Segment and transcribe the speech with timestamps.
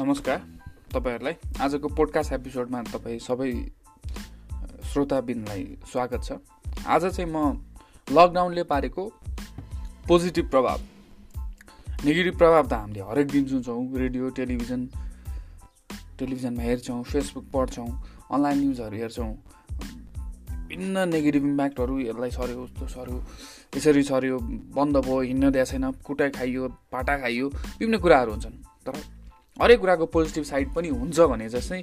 [0.00, 0.38] नमस्कार
[0.92, 3.52] तपाईँहरूलाई। आजको पोडकास्ट एपिसोडमा तपाईँ सबै
[4.92, 6.32] श्रोताबिनलाई स्वागत छ।
[6.88, 7.60] आज चाहिँ म
[8.08, 9.04] लकडाउनले पारेको
[10.08, 10.78] पोजिटिभ प्रभाव
[12.04, 14.88] नेगेटिभ प्रभाव त हामीले हरेक दिन सुन्छौँ। रेडियो टेलिभिजन
[16.18, 17.88] टेलिभिजनमा हेर्छौँ फेसबुक पढ्छौँ
[18.32, 19.30] अनलाइन न्युजहरू हेर्छौँ।
[20.68, 23.22] भिन्न नेगेटिभ इम्प्याक्टहरू यसलाई सर्यो उस्तो सर्यो
[23.76, 24.38] यसरी सर्यो
[24.80, 27.46] बन्द भयो हिँड्न दिएको छैन कुटाइ खाइयो पाटा खाइयो
[27.78, 29.19] विभिन्न कुराहरू हुन्छन्। तर
[29.62, 31.82] हरेक कुराको पोजिटिभ साइड पनि हुन्छ भने जस्तै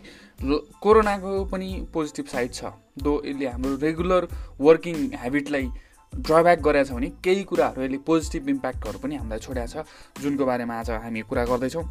[0.82, 4.28] कोरोनाको पनि पोजिटिभ साइड छ। दो यसले हाम्रो रेगुलर
[4.60, 5.70] वर्किङ हेबिटलाई
[6.14, 10.90] ड्रब्याक गरेछ भने केही कुराहरू यसले पोजिटिभ इम्प्याक्टहरू पनि हामीलाई छोडेको छ जुनको बारेमा आज
[11.06, 11.86] हामी कुरा गर्दैछौँ।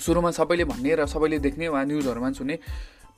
[0.00, 2.58] सुरुमा सबैले भन्ने र सबैले देख्ने वा न्युजहरूमा सुने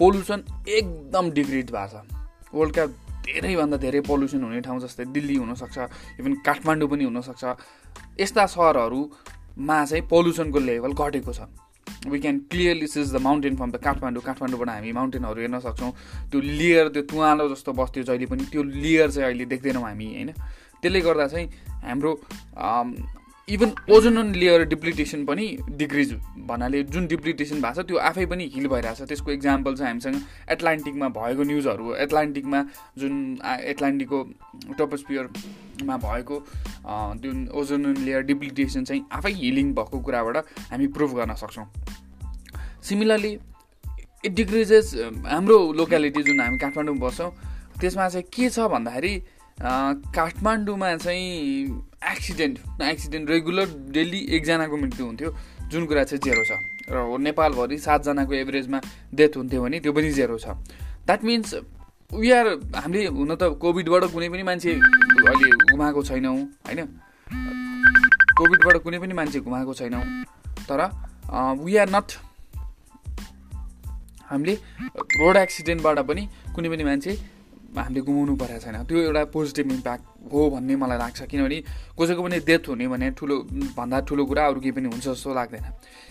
[0.01, 2.87] पोल्युसन एकदम डिग्रिड भएको छ। वर्ल्डका
[3.23, 5.79] धेरैभन्दा धेरै पोल्युसन हुने ठाउँ जस्तै दिल्ली हुनसक्छ
[6.19, 7.45] इभन काठमाडौँ पनि हुनसक्छ।
[8.21, 8.47] यस्ता
[9.53, 11.41] सहरहरूमा चाहिँ पोल्युसनको लेभल घटेको छ।
[12.07, 15.93] We can clearly see the mountain from the Kathmandu काठमाडौँबाट हामी माउन्टेनहरू हेर्न सक्छौँ।
[16.31, 20.31] त्यो लेयर त्यो तुवालो जस्तो बस्थ्यो जहिले पनि त्यो लेयर चाहिँ अहिले देख्दैनौँ हामी होइन?
[20.83, 21.49] त्यसले गर्दा चाहिँ
[21.85, 22.13] हाम्रो
[23.49, 26.13] इभन ओजोन लेयर डिप्लिटेसन पनि डिक्रिज
[26.47, 30.17] भन्नाले जुन डिप्लिटेसन भएको छ त्यो आफै पनि हिल भइरहेछ त्यसको इक्जाम्पल चाहिँ हामीसँग
[30.51, 32.63] एटलान्टिकमा भएको न्युजहरू एटलान्टिकमा
[32.99, 34.23] जुन एटलान्टिकको
[35.73, 36.37] टोपोस्पियरमा भएको
[37.23, 40.37] जुन ओजोन लेयर डिप्लिटेसन चाहिँ आफै हिलिङ भएको कुराबाट
[40.71, 41.67] हामी प्रुभ गर्न सक्छौँ।
[42.83, 43.33] सिमिलरली
[44.25, 44.95] इट डिक्रिजेस
[45.27, 47.31] हाम्रो लोक्यालिटी जुन हामी काठमाडौँमा बस्छौँ
[47.81, 49.15] त्यसमा चाहिँ के छ भन्दाखेरि
[50.15, 55.31] काठमाडौँमा चाहिँ एक्सिडेन्ट एक्सिडेन्ट रेगुलर डेली एकजनाको मृत्यु हुन्थ्यो
[55.71, 56.59] जुन कुरा चाहिँ जेरो छ।
[56.91, 58.81] र नेपालभरि सातजनाको एभरेजमा
[59.15, 60.47] डेथ हुन्थ्यो भने त्यो पनि जेरो छ।
[61.07, 61.55] द्याट मिन्स
[62.13, 62.47] आर
[62.77, 66.81] हामीले हुन त कोभिडबाट कुनै पनि मान्छे अहिले गुमाएको छैनौँ होइन?
[68.37, 70.05] कोभिडबाट कुनै पनि मान्छे गुमाएको छैनौँ।
[70.69, 70.81] तर
[71.65, 72.09] वी आर नट
[74.31, 74.55] हामीले
[75.21, 76.23] रोड एक्सिडेन्टबाट पनि
[76.55, 77.13] कुनै पनि मान्छे
[77.73, 81.59] हामीले गुमाउनु परेको छैन। त्यो एउटा पोजिटिभ इम्प्याक्ट हो भन्ने मलाई लाग्छ। किनभने
[81.99, 83.37] कसैको पनि डेथ हुने भने ठुलो
[83.77, 85.65] भन्दा ठुलो कुरा अरू केही पनि हुन्छ जस्तो लाग्दैन।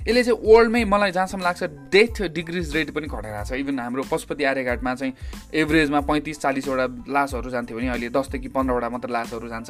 [0.08, 1.64] यसले चाहिँ वर्ल्डमै मलाई जहाँसम्म लाग्छ
[1.94, 5.14] डेथ डिग्रिज रेट पनि घटेर छ। इभन हाम्रो पशुपति आर्यघाटमा चाहिँ
[5.54, 9.70] एभरेजमा पैँतिस चालिसवटा लासहरू जान्थ्यो भने अहिले दसदेखि पन्ध्रवटा मात्र लासहरू जान्छ।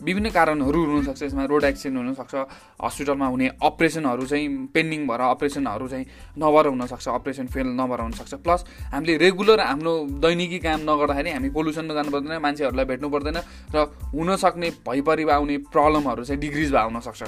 [0.00, 2.34] विभिन्न कारणहरू हुनसक्छ। यसमा रोड एक्सिडेन्ट हुनसक्छ।
[2.80, 6.06] हस्पिटलमा हुने अपरेसनहरू चाहिँ पेन्डिङ भएर अपरेसनहरू चाहिँ
[6.38, 9.94] नभएर हुनसक्छ। अपरेसन फेल नभएर हुनसक्छ। प्लस हामीले रेगुलर हाम्रो
[10.24, 13.38] दैनिकी काम नगर्दाखेरि हामी पोल्युसनमा जानु पर्दैन मान्छेहरूलाई भेट्नु पर्दैन
[13.74, 13.76] र
[14.14, 17.22] हुनसक्ने भइपरि आउने प्रब्लमहरू चाहिँ डिग्रिज भए हुनसक्छ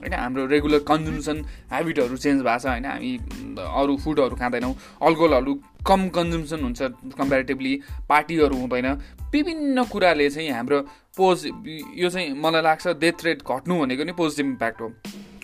[0.00, 1.36] होइन हाम्रो रेगुलर कन्जुम्सन
[1.72, 3.10] हेबिटहरू चेन्ज भएको छ होइन हामी
[3.60, 5.52] अरू फुडहरू खाँदैनौँ अल्कोहलहरू
[5.86, 6.80] कम कन्जुम्सन हुन्छ
[7.18, 7.74] कम्पेरिटिभली
[8.08, 8.88] पार्टीहरू हुँदैन।
[9.32, 10.80] विभिन्न कुराले चाहिँ हाम्रो
[11.16, 11.46] पोज
[11.96, 14.88] यो चाहिँ मलाई लाग्छ डेथ रेट घट्नु भनेको नि पोजिटिभ इम्प्याक्ट हो।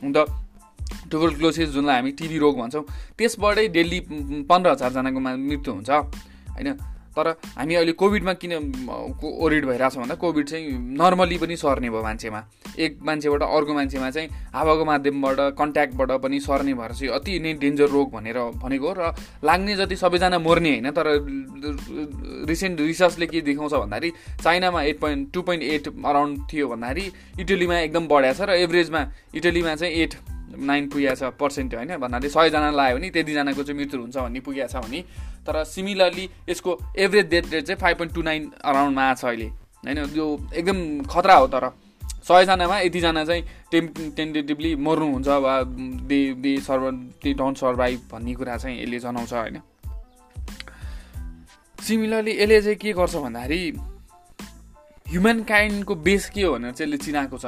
[0.02, 0.16] अन्त
[1.10, 2.84] ट्युबरक्लोसिस जुनलाई हामी टिबी रोग भन्छौँ
[3.18, 4.00] त्यसबाटै डेली
[4.48, 6.68] पन्ध्र हजारजनाको मृत्यु हुन्छ। होइन
[7.16, 8.52] तर हामी अहिले कोभिडमा किन
[9.24, 12.40] ओरिड भइरहेछौँ भन्दा कोभिड चाहिँ नर्मली पनि सर्ने भयो मान्छेमा।
[12.78, 17.88] एक मान्छेबाट अर्को मान्छेमा चाहिँ हावाको माध्यमबाट कन्ट्याक्टबाट पनि सर्ने भएर चाहिँ अति नै डेन्जर
[17.88, 19.12] रोग भनेर भनेको र
[19.44, 21.06] लाग्ने जति सबैजना मर्ने होइन तर
[22.48, 24.12] रिसेन्ट रिसर्चले के देखाउँछ भन्दाखेरि
[24.42, 29.06] चाइनामा eight point two point eight around थियो भन्दाखेरि इटलीमा एकदम बढाएको छ र एभरेजमा
[29.34, 30.14] इटलीमा चाहिँ एट
[30.58, 34.68] नाइन पुगेको छ पर्सेन्ट होइन भन्नाले सयजना लगायो भने त्यतिजनाको चाहिँ मृत्यु हुन्छ भन्ने पुगेको
[34.68, 35.00] छ भने
[35.46, 39.46] तर सिमिलरली यसको एभरेज डेथ रेट चाहिँ फाइभ पोइन्ट टू नाइन अराउन्डमा आएको छ अहिले
[39.46, 39.98] होइन?
[40.14, 41.68] यो एकदम खतरा हो तर
[42.28, 45.62] सयजनामा यतिजना चाहिँ टेम टेन्टेटिभली मर्नुहुन्छ वा
[46.10, 49.60] they they serve they don't survive भन्ने कुरा चाहिँ यसले जनाउँछ होइन?
[51.82, 53.72] सिमिलरली यसले चाहिँ के गर्छ भन्दाखेरि
[55.08, 57.46] ह्युमन काइन्डको बेस के हो भनेर चाहिँ यसले चिनाएको छ।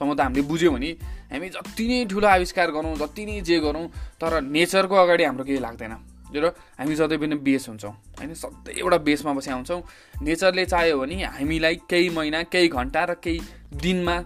[0.00, 0.90] सम्म हामीले बुझ्यौँ भने
[1.28, 3.84] हामी जति नै ठुलो आविष्कार गरौँ जति नै जे गरौँ
[4.16, 5.92] तर नेचरको अगाडि हाम्रो केही लाग्दैन।
[6.32, 6.46] र?
[6.80, 8.32] हामी सधैँ पनि बेस हुन्छौँ। होइन?
[8.32, 9.80] सधैँ एउटा बेसमा बसी आउँछौँ
[10.22, 13.40] नेचरले चाह्यो भने हामीलाई केही महिना केही घन्टा र केही
[13.76, 14.16] दिनमा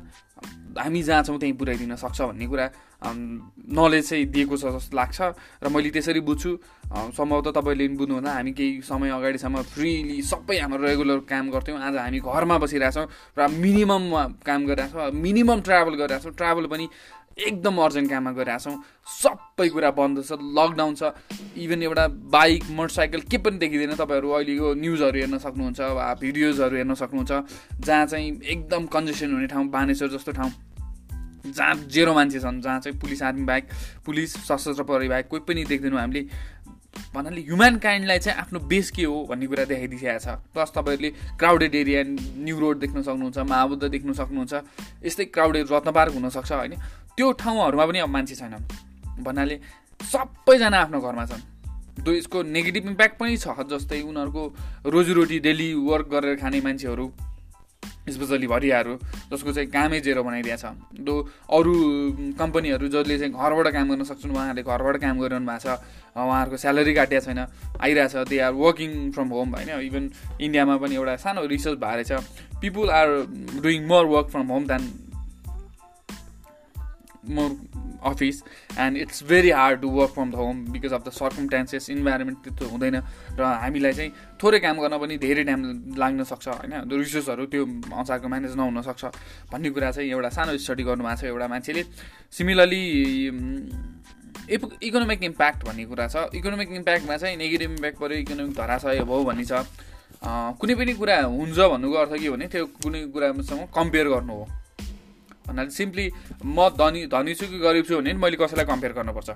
[0.77, 2.67] हामी जहाँ छौँ त्यहीँ पुऱ्याइदिन सक्छ भन्ने कुरा
[3.05, 5.21] नलेज चाहिँ दिएको छ जस्तो लाग्छ।
[5.61, 6.51] र मैले त्यसरी बुझ्छु।
[7.13, 12.19] सम्भवतः तपाईँले बुझ्नुहुँदा हामी केही समय अगाडिसम्म फ्रिली सबै हाम्रो रेगुलर काम गर्थ्यौँ। आज हामी
[12.21, 13.07] घरमा बसिरहेछौँ
[13.39, 16.89] र मिनिमममा काम गरिरहेछौँ मिनिमम ट्राभल गरिरहेछौँ। ट्राभल पनि
[17.35, 21.03] एकदम अर्जेन्ट काममा गरिरहेछौँ सबै कुरा बन्द छ लकडाउन छ।
[21.59, 26.95] इभन एउटा बाइक मोटरसाइकल के पनि देखिँदैन। तपाईँहरू अहिलेको न्युजहरू हेर्न सक्नुहुन्छ वा भिडियोजहरू हेर्न
[26.95, 27.33] सक्नुहुन्छ।
[27.81, 30.53] जहाँ चाहिँ एकदम कन्जेसन हुने ठाउँ बानेश्वर जस्तो ठाउँ।
[31.47, 33.65] जहाँ जेरो मान्छे छन् जहाँ चाहिँ पुलिस आर्मी बाहेक
[34.07, 36.23] पुलिस सशस्त्र प्रहरी बाहेक कोही पनि देख्दैनौँ हामीले।
[37.15, 41.75] भन्नाले ह्युमन काइन्डलाई चाहिँ आफ्नो बेस के हो भन्ने कुरा देखाइदिइसकेको छ। प्लस तपाईँहरूले क्राउडेड
[41.75, 42.03] एरिया
[42.39, 44.55] न्यु रोड देख्न सक्नुहुन्छ महाबुद्ध देख्न सक्नुहुन्छ।
[45.05, 46.75] यस्तै क्राउडेड रत्नपार्क हुनसक्छ होइन?
[47.17, 48.55] त्यो ठाउँहरूमा पनि अब मान्छे छैन
[49.23, 49.57] भन्नाले
[50.01, 51.43] सबैजना आफ्नो घरमा छन्।
[52.05, 54.43] दो यसको नेगेटिभ इम्प्याक्ट पनि छ जस्तै उनीहरूको
[54.91, 57.07] रोजीरोटी डेली वर्क गरेर खाने मान्छेहरू
[58.05, 58.95] स्पेसली भरियाहरू
[59.31, 61.15] जसको चाहिँ कामै जेरो बनाइदिएको छ। दो
[61.49, 61.73] अरू
[62.37, 65.79] कम्पनीहरू जसले चाहिँ घरबाट काम गर्न सक्छन् उहाँहरूले घरबाट काम गरिरहनु भएको छ
[66.19, 67.41] उहाँहरूको स्यालेरी काटिएको छैन
[67.81, 70.05] आइरहेछ they are working from home होइन इभन
[70.41, 72.21] इन्डियामा पनि एउटा सानो रिसर्च भएर छ
[72.61, 73.09] people are
[73.63, 74.83] doing more work from home than
[77.25, 78.43] office
[78.79, 82.69] and it's very hard to work from the home because of the circumstances environment त्यस्तो
[82.69, 82.97] हुँदैन.
[83.39, 84.11] र हामीलाई चाहिँ
[84.43, 85.61] थोरै काम गर्न पनि धेरै टाइम
[85.97, 86.75] लाग्न सक्छ होइन?
[86.93, 89.05] रिसोर्सहरू त्यो अनुसारको म्यानेज नहुनसक्छ
[89.53, 91.83] भन्ने कुरा चाहिँ एउटा सानो स्टडी गर्नुभएको छ एउटा मान्छेले.
[92.33, 92.83] सिमिलरली
[94.45, 96.29] इकोनोमिक इम्प्याक्ट भन्ने कुरा छ.
[96.35, 99.65] इकोनोमिक इम्प्याक्टमा चाहिँ नेगेटिभ इम्प्याक्ट पऱ्यो इकोनोमिक धराशय भयो भन्ने छ।
[100.61, 104.45] कुनै पनि कुरा हुन्छ भन्नुको अर्थ के भने त्यो कुनै कुरासँग कम्पेयर गर्नु हो।
[105.47, 106.07] भन्नाले सिम्पली
[106.45, 109.31] म धनी धनी छु कि गरिब छु भने मैले कसैलाई कम्पेयर गर्नुपर्छ।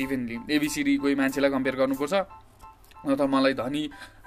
[0.00, 2.14] इभेनली एबिसिडी कोही मान्छेलाई कम्पेयर गर्नुपर्छ।
[3.06, 3.82] अथवा मलाई धनी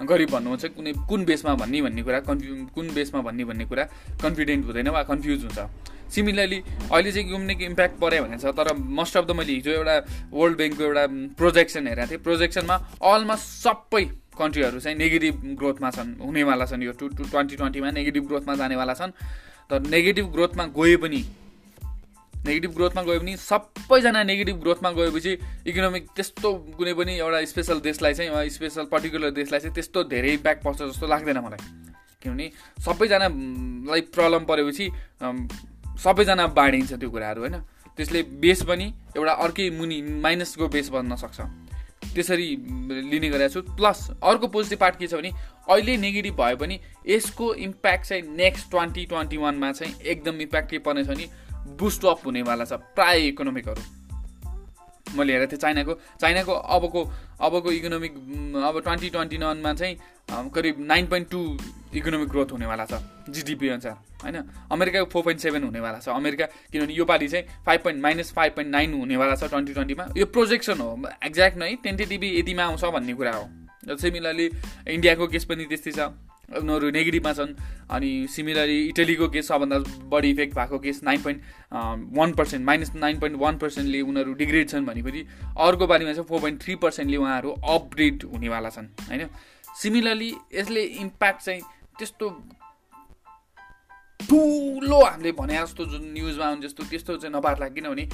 [0.08, 3.84] गरिब भन्नुहुन्छ कुनै कुन बेसमा भन्ने भन्ने कुरा कन्फ्यु कुन बेसमा भन्ने भन्ने कुरा
[4.22, 5.60] कन्फिडेन्ट हुँदैन वा कन्फ्युज हुन्छ।
[6.10, 6.58] सिमिलरली
[6.90, 9.94] अहिले चाहिँ गुम्नेको इम्प्याक्ट पऱ्यो भने छ तर मोस्ट अफ द मैले हिजो एउटा
[10.32, 11.04] वर्ल्ड ब्याङ्कको एउटा
[11.38, 14.04] प्रोजेक्सन हेरेको थिएँ। प्रोजेक्सनमा अलमोस्ट सबै
[14.40, 18.94] कन्ट्रीहरू चाहिँ नेगेटिभ ग्रोथमा छन् हुनेवाला छन्। यो टु टु ट्वेन्टी ट्वेन्टीमा नेगेटिभ ग्रोथमा जानेवाला
[18.96, 19.12] छन्।
[19.70, 21.22] तर नेगेटिभ ग्रोथमा गए पनि
[22.46, 25.32] नेगेटिभ ग्रोथमा गयो भने सबैजना नेगेटिभ ग्रोथमा गएपछि
[25.66, 30.64] इकोनोमिक त्यस्तो कुनै पनि एउटा स्पेसल देशलाई चाहिँ स्पेसल पर्टिकुलर देशलाई चाहिँ त्यस्तो धेरै इम्प्याक्ट
[30.64, 31.60] पर्छ जस्तो लाग्दैन मलाई।
[32.22, 32.46] किनभने
[32.80, 34.86] सबैजनालाई प्रब्लम परेपछि
[36.00, 37.56] सबैजना बाँडिन्छ त्यो कुराहरू होइन?
[37.96, 38.86] त्यसले बेस पनि
[39.16, 41.40] एउटा अर्कै मुनि माइनसको बेस बन्न सक्छ।
[42.14, 42.48] त्यसरी
[43.12, 45.30] लिने गरेको छु। प्लस अर्को पोजिटिभ पार्ट के छ भने
[45.70, 50.78] अहिले नेगेटिभ भयो भने यसको इम्प्याक्ट चाहिँ नेक्स्ट ट्वेन्टी ट्वेन्टी वानमा चाहिँ एकदम इम्प्याक्ट के
[50.86, 51.26] पर्नेछ भने
[51.78, 53.82] बुस्ट अप हुनेवाला छ प्राय इकोनोमिकहरू
[55.16, 57.00] मैले हेरेको थिएँ चाइनाको चाइनाको अबको
[57.40, 58.12] अबको इकोनोमिक
[58.64, 61.40] अब ट्वेन्टी ट्वेन्टी वानमा चाहिँ करिब nine point two
[61.98, 63.92] economic growth हुनेवाला छ जिडिपी अनुसार
[64.22, 64.36] होइन?
[64.72, 68.70] अमेरिकाको फोर पोइन्ट सेभेन हुनेवाला छ। अमेरिका किनभने योपालि चाहिँ five point minus five point
[68.72, 70.90] nine हुनेवाला छ ट्वेन्टी ट्वेन्टीमा यो प्रोजेक्सन हो
[71.24, 73.44] एक्ज्याक्ट नै टेन्टेटिभी यतिमा आउँछ भन्ने कुरा हो।
[73.88, 74.50] सिमिलरली
[74.88, 76.12] इन्डियाको केस पनि त्यस्तै छ।
[76.50, 77.54] उनीहरू नेगेटिभमा छन्
[77.90, 79.78] अनि सिमिलरली इटलीको केस सबभन्दा
[80.10, 81.40] बढी इफेक्ट भएको case nine point
[82.18, 85.26] one percent minus nine point one पर्सेन्टले उनीहरू डिग्रेड छन् भनेपछि
[85.58, 89.28] अर्को बारेमा चाहिँ फोर पोइन्ट थ्री पर्सेन्टले उहाँहरू अपग्रेड हुनेवाला छन् होइन?
[89.78, 91.62] सिमिलरली यसले इम्प्याक्ट चाहिँ
[91.98, 92.28] त्यस्तो
[94.20, 98.08] ठुलो हामीले भने जस्तो जुन न्युजमा आउने जस्तो त्यस्तो चाहिँ नपार्ला किनभने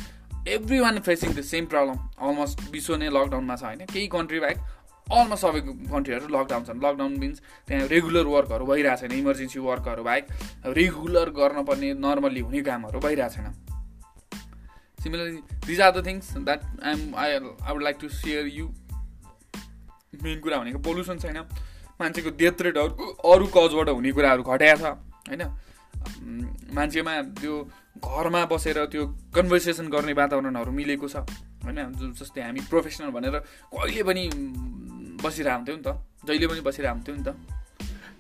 [0.81, 3.81] everyone facing the same problem almost विश्व नै लकडाउनमा छ होइन?
[3.91, 4.59] केही कन्ट्री बाहेक
[5.07, 5.61] अलमोस्ट सबै
[5.91, 7.39] कन्ट्रीहरू लकडाउन छन्। लकडाउन मिन्स
[7.69, 10.25] त्यहाँ रेगुलर वर्कहरू भइरहेको छैन। इमर्जेन्सी वर्कहरू बाहेक
[10.79, 13.47] रेगुलर गर्नुपर्ने नर्मल्ली हुने कामहरू भइरहेको छैन।
[14.99, 18.67] Similarly these are the things that I'm I I would like to share you
[20.23, 21.39] main कुरा भनेको पोल्युसन छैन।
[22.01, 22.91] मान्छेको डेथ रेटहरू
[23.31, 24.85] अरू कजबाट हुने कुराहरू घटाएको छ
[25.31, 25.43] होइन?
[26.75, 27.55] मान्छेमा त्यो
[28.03, 29.03] घरमा बसेर त्यो
[29.35, 31.17] कन्भर्सेसन गर्ने वातावरणहरू मिलेको छ
[31.65, 31.79] होइन?
[32.19, 33.39] जस्तै हामी प्रोफेसनल भनेर
[33.73, 34.25] कहिले पनि
[35.23, 35.89] बसिरहेको नि त।
[36.27, 37.29] जहिले पनि बसिरहेको नि त।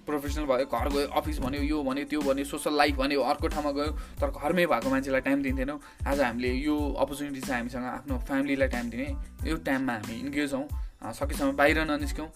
[0.06, 3.70] प्रोफेसनल भयो घर गयो अफिस भन्यो यो भन्यो त्यो भन्यो सोसल लाइफ भन्यो अर्को ठाउँमा
[3.74, 3.90] गयो
[4.22, 8.86] तर घरमै भएको मान्छेलाई टाइम दिँदैनौँ आज हामीले यो अपर्च्युनिटी छ हामीसँग आफ्नो फ्यामिलीलाई टाइम
[8.90, 9.08] दिने
[9.50, 10.66] यो टाइममा हामी इन्गेज हौँ।
[11.12, 12.28] सकेसम्म बाहिर ननिस्क्यौँ।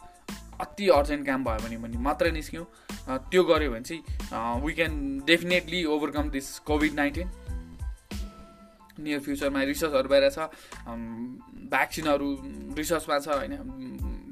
[0.61, 2.67] अति अर्जेन्ट काम भयो भने पनि मात्रै निस्क्यौँ।
[3.31, 4.03] त्यो गऱ्यो भने चाहिँ
[4.67, 4.93] we can
[5.27, 7.29] definitely overcome this COVID nineteen
[8.99, 10.39] near फ्युचरमा रिसर्चहरू भइरहेछ।
[11.71, 12.29] भ्याक्सिनहरू
[12.77, 13.55] रिसर्चमा छ होइन।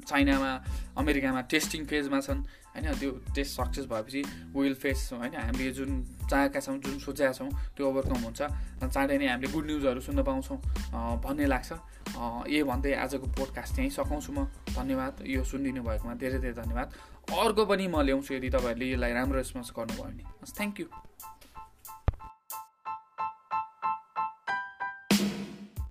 [0.09, 0.51] चाइनामा
[0.97, 4.21] अमेरिकामा टेस्टिङ फेजमा छन्। होइन त्यो टेस्ट सक्सेस भएपछि
[4.55, 5.89] विल फेस होइन हामीले जुन
[6.29, 8.41] चाहेका छौँ जुन सोचेका छौँ त्यो ओभरकम हुन्छ।
[8.93, 10.57] चाँडै नै हामीले गुड न्युजहरू सुन्न पाउँछौँ
[11.23, 11.69] भन्ने लाग्छ।
[12.49, 14.45] ए भन्दै आजको पोडकास्ट त्यहीँ सघाउँछु म।
[14.77, 16.87] धन्यवाद। यो सुनिदिनु भएकोमा धेरै धेरै धन्यवाद।
[17.29, 20.23] अर्को पनि म ल्याउँछु यदि तपाईँहरूले यसलाई राम्रो रेस्पोन्स गर्नुभयो भने।
[20.57, 20.87] Thank you